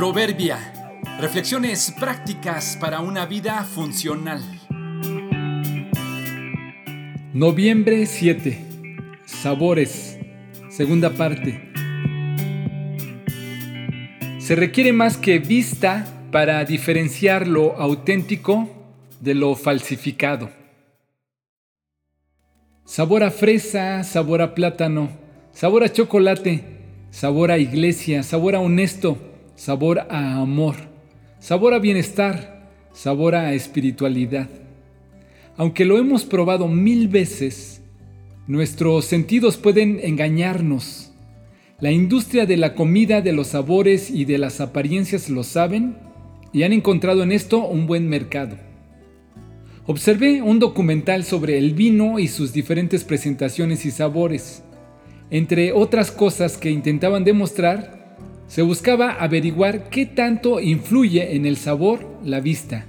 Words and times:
Proverbia. 0.00 0.58
Reflexiones 1.20 1.92
prácticas 2.00 2.78
para 2.80 3.00
una 3.00 3.26
vida 3.26 3.62
funcional. 3.64 4.42
Noviembre 7.34 8.06
7. 8.06 8.64
Sabores. 9.26 10.18
Segunda 10.70 11.10
parte. 11.10 11.70
Se 14.38 14.56
requiere 14.56 14.94
más 14.94 15.18
que 15.18 15.38
vista 15.38 16.06
para 16.32 16.64
diferenciar 16.64 17.46
lo 17.46 17.76
auténtico 17.78 18.70
de 19.20 19.34
lo 19.34 19.54
falsificado. 19.54 20.48
Sabor 22.86 23.22
a 23.22 23.30
fresa, 23.30 24.02
sabor 24.02 24.40
a 24.40 24.54
plátano, 24.54 25.10
sabor 25.52 25.84
a 25.84 25.92
chocolate, 25.92 26.64
sabor 27.10 27.50
a 27.50 27.58
iglesia, 27.58 28.22
sabor 28.22 28.54
a 28.54 28.60
honesto, 28.60 29.29
sabor 29.60 30.06
a 30.08 30.40
amor, 30.40 30.74
sabor 31.38 31.74
a 31.74 31.78
bienestar, 31.78 32.70
sabor 32.94 33.34
a 33.34 33.52
espiritualidad. 33.52 34.48
Aunque 35.58 35.84
lo 35.84 35.98
hemos 35.98 36.24
probado 36.24 36.66
mil 36.66 37.08
veces, 37.08 37.82
nuestros 38.46 39.04
sentidos 39.04 39.58
pueden 39.58 40.00
engañarnos. 40.02 41.12
La 41.78 41.90
industria 41.90 42.46
de 42.46 42.56
la 42.56 42.74
comida, 42.74 43.20
de 43.20 43.34
los 43.34 43.48
sabores 43.48 44.10
y 44.10 44.24
de 44.24 44.38
las 44.38 44.62
apariencias 44.62 45.28
lo 45.28 45.42
saben 45.42 45.98
y 46.54 46.62
han 46.62 46.72
encontrado 46.72 47.22
en 47.22 47.30
esto 47.30 47.58
un 47.58 47.86
buen 47.86 48.08
mercado. 48.08 48.56
Observé 49.84 50.40
un 50.40 50.58
documental 50.58 51.22
sobre 51.22 51.58
el 51.58 51.74
vino 51.74 52.18
y 52.18 52.28
sus 52.28 52.54
diferentes 52.54 53.04
presentaciones 53.04 53.84
y 53.84 53.90
sabores. 53.90 54.62
Entre 55.30 55.72
otras 55.74 56.10
cosas 56.10 56.56
que 56.56 56.70
intentaban 56.70 57.24
demostrar, 57.24 57.99
se 58.50 58.62
buscaba 58.62 59.12
averiguar 59.12 59.90
qué 59.90 60.06
tanto 60.06 60.58
influye 60.58 61.36
en 61.36 61.46
el 61.46 61.56
sabor 61.56 62.00
la 62.24 62.40
vista. 62.40 62.84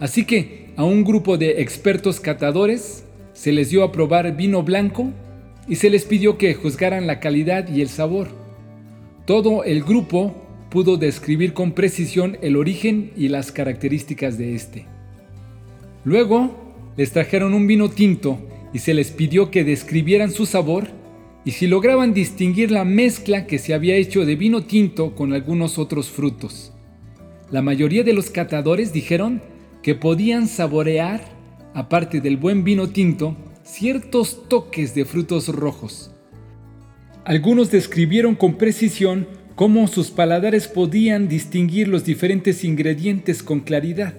Así 0.00 0.24
que 0.24 0.70
a 0.74 0.84
un 0.84 1.04
grupo 1.04 1.36
de 1.36 1.60
expertos 1.60 2.18
catadores 2.18 3.04
se 3.34 3.52
les 3.52 3.68
dio 3.68 3.84
a 3.84 3.92
probar 3.92 4.34
vino 4.34 4.62
blanco 4.62 5.12
y 5.68 5.76
se 5.76 5.90
les 5.90 6.06
pidió 6.06 6.38
que 6.38 6.54
juzgaran 6.54 7.06
la 7.06 7.20
calidad 7.20 7.68
y 7.68 7.82
el 7.82 7.90
sabor. 7.90 8.28
Todo 9.26 9.64
el 9.64 9.82
grupo 9.82 10.34
pudo 10.70 10.96
describir 10.96 11.52
con 11.52 11.72
precisión 11.72 12.38
el 12.40 12.56
origen 12.56 13.10
y 13.18 13.28
las 13.28 13.52
características 13.52 14.38
de 14.38 14.54
este. 14.54 14.86
Luego 16.04 16.56
les 16.96 17.12
trajeron 17.12 17.52
un 17.52 17.66
vino 17.66 17.90
tinto 17.90 18.38
y 18.72 18.78
se 18.78 18.94
les 18.94 19.10
pidió 19.10 19.50
que 19.50 19.62
describieran 19.62 20.30
su 20.30 20.46
sabor 20.46 20.88
y 21.46 21.52
si 21.52 21.68
lograban 21.68 22.12
distinguir 22.12 22.72
la 22.72 22.84
mezcla 22.84 23.46
que 23.46 23.60
se 23.60 23.72
había 23.72 23.94
hecho 23.94 24.26
de 24.26 24.34
vino 24.34 24.64
tinto 24.64 25.14
con 25.14 25.32
algunos 25.32 25.78
otros 25.78 26.10
frutos. 26.10 26.72
La 27.52 27.62
mayoría 27.62 28.02
de 28.02 28.12
los 28.12 28.30
catadores 28.30 28.92
dijeron 28.92 29.40
que 29.80 29.94
podían 29.94 30.48
saborear, 30.48 31.22
aparte 31.72 32.20
del 32.20 32.36
buen 32.36 32.64
vino 32.64 32.88
tinto, 32.88 33.36
ciertos 33.62 34.48
toques 34.48 34.92
de 34.96 35.04
frutos 35.04 35.46
rojos. 35.48 36.10
Algunos 37.24 37.70
describieron 37.70 38.34
con 38.34 38.58
precisión 38.58 39.28
cómo 39.54 39.86
sus 39.86 40.10
paladares 40.10 40.66
podían 40.66 41.28
distinguir 41.28 41.86
los 41.86 42.04
diferentes 42.04 42.64
ingredientes 42.64 43.44
con 43.44 43.60
claridad. 43.60 44.14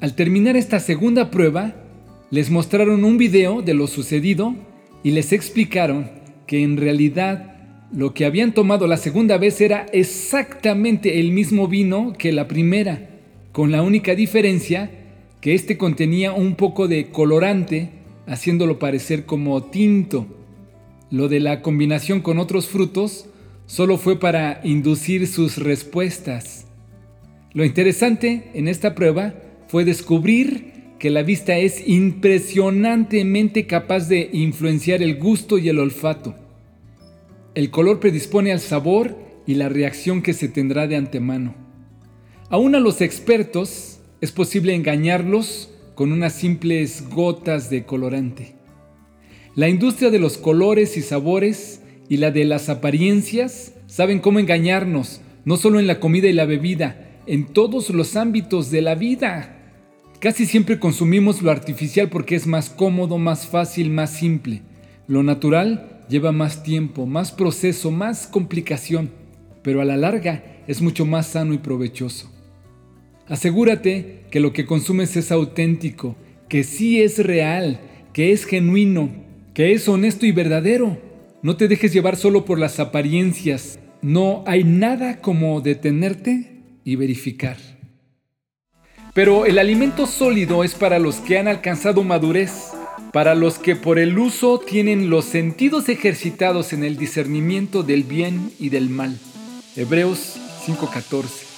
Al 0.00 0.14
terminar 0.14 0.56
esta 0.56 0.78
segunda 0.78 1.32
prueba, 1.32 1.74
les 2.30 2.50
mostraron 2.50 3.02
un 3.02 3.18
video 3.18 3.62
de 3.62 3.74
lo 3.74 3.88
sucedido 3.88 4.54
y 5.04 5.12
les 5.12 5.32
explicaron 5.32 6.10
que 6.48 6.64
en 6.64 6.76
realidad 6.76 7.52
lo 7.92 8.12
que 8.12 8.24
habían 8.24 8.52
tomado 8.52 8.88
la 8.88 8.96
segunda 8.96 9.38
vez 9.38 9.60
era 9.60 9.86
exactamente 9.92 11.20
el 11.20 11.30
mismo 11.30 11.68
vino 11.68 12.12
que 12.18 12.32
la 12.32 12.48
primera, 12.48 13.10
con 13.52 13.70
la 13.70 13.82
única 13.82 14.16
diferencia 14.16 14.90
que 15.40 15.54
este 15.54 15.76
contenía 15.76 16.32
un 16.32 16.56
poco 16.56 16.88
de 16.88 17.10
colorante, 17.10 17.90
haciéndolo 18.26 18.78
parecer 18.80 19.26
como 19.26 19.62
tinto. 19.64 20.26
Lo 21.10 21.28
de 21.28 21.38
la 21.38 21.60
combinación 21.60 22.20
con 22.20 22.38
otros 22.38 22.66
frutos 22.66 23.26
solo 23.66 23.98
fue 23.98 24.18
para 24.18 24.60
inducir 24.64 25.28
sus 25.28 25.58
respuestas. 25.58 26.66
Lo 27.52 27.64
interesante 27.64 28.50
en 28.54 28.66
esta 28.68 28.94
prueba 28.94 29.34
fue 29.68 29.84
descubrir 29.84 30.72
que 30.98 31.10
la 31.10 31.22
vista 31.22 31.58
es 31.58 31.86
impresionantemente 31.86 33.66
capaz 33.66 34.08
de 34.08 34.30
influenciar 34.32 35.02
el 35.02 35.16
gusto 35.16 35.58
y 35.58 35.68
el 35.68 35.78
olfato. 35.78 36.34
El 37.54 37.70
color 37.70 38.00
predispone 38.00 38.52
al 38.52 38.60
sabor 38.60 39.16
y 39.46 39.54
la 39.54 39.68
reacción 39.68 40.22
que 40.22 40.32
se 40.32 40.48
tendrá 40.48 40.86
de 40.86 40.96
antemano. 40.96 41.54
Aún 42.48 42.74
a 42.74 42.80
los 42.80 43.00
expertos 43.00 44.00
es 44.20 44.32
posible 44.32 44.74
engañarlos 44.74 45.70
con 45.94 46.12
unas 46.12 46.32
simples 46.32 47.04
gotas 47.10 47.70
de 47.70 47.84
colorante. 47.84 48.54
La 49.54 49.68
industria 49.68 50.10
de 50.10 50.18
los 50.18 50.38
colores 50.38 50.96
y 50.96 51.02
sabores 51.02 51.80
y 52.08 52.16
la 52.16 52.30
de 52.30 52.44
las 52.44 52.68
apariencias 52.68 53.74
saben 53.86 54.18
cómo 54.18 54.40
engañarnos, 54.40 55.20
no 55.44 55.56
solo 55.56 55.78
en 55.78 55.86
la 55.86 56.00
comida 56.00 56.28
y 56.28 56.32
la 56.32 56.46
bebida, 56.46 57.20
en 57.26 57.46
todos 57.46 57.90
los 57.90 58.16
ámbitos 58.16 58.70
de 58.70 58.82
la 58.82 58.94
vida. 58.94 59.53
Casi 60.24 60.46
siempre 60.46 60.78
consumimos 60.78 61.42
lo 61.42 61.50
artificial 61.50 62.08
porque 62.08 62.34
es 62.34 62.46
más 62.46 62.70
cómodo, 62.70 63.18
más 63.18 63.46
fácil, 63.46 63.90
más 63.90 64.08
simple. 64.08 64.62
Lo 65.06 65.22
natural 65.22 66.00
lleva 66.08 66.32
más 66.32 66.62
tiempo, 66.62 67.04
más 67.04 67.30
proceso, 67.30 67.90
más 67.90 68.26
complicación, 68.26 69.10
pero 69.62 69.82
a 69.82 69.84
la 69.84 69.98
larga 69.98 70.62
es 70.66 70.80
mucho 70.80 71.04
más 71.04 71.26
sano 71.26 71.52
y 71.52 71.58
provechoso. 71.58 72.32
Asegúrate 73.28 74.22
que 74.30 74.40
lo 74.40 74.54
que 74.54 74.64
consumes 74.64 75.14
es 75.18 75.30
auténtico, 75.30 76.16
que 76.48 76.64
sí 76.64 77.02
es 77.02 77.18
real, 77.22 77.82
que 78.14 78.32
es 78.32 78.46
genuino, 78.46 79.10
que 79.52 79.72
es 79.72 79.86
honesto 79.88 80.24
y 80.24 80.32
verdadero. 80.32 80.96
No 81.42 81.58
te 81.58 81.68
dejes 81.68 81.92
llevar 81.92 82.16
solo 82.16 82.46
por 82.46 82.58
las 82.58 82.80
apariencias. 82.80 83.78
No 84.00 84.42
hay 84.46 84.64
nada 84.64 85.20
como 85.20 85.60
detenerte 85.60 86.62
y 86.82 86.96
verificar. 86.96 87.73
Pero 89.14 89.46
el 89.46 89.60
alimento 89.60 90.08
sólido 90.08 90.64
es 90.64 90.74
para 90.74 90.98
los 90.98 91.16
que 91.20 91.38
han 91.38 91.46
alcanzado 91.46 92.02
madurez, 92.02 92.50
para 93.12 93.36
los 93.36 93.60
que 93.60 93.76
por 93.76 94.00
el 94.00 94.18
uso 94.18 94.58
tienen 94.58 95.08
los 95.08 95.24
sentidos 95.24 95.88
ejercitados 95.88 96.72
en 96.72 96.82
el 96.82 96.96
discernimiento 96.96 97.84
del 97.84 98.02
bien 98.02 98.52
y 98.58 98.70
del 98.70 98.90
mal. 98.90 99.16
Hebreos 99.76 100.36
5:14 100.66 101.53